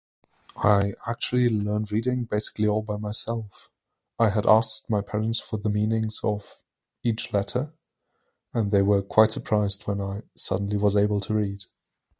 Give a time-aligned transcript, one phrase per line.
[0.57, 3.69] I actually learned reading basically all by myself.
[4.17, 6.55] I had asked my parents for the meanings of
[7.03, 7.75] each letter,
[8.51, 11.65] and they were quite surprised when I suddenly was able to read.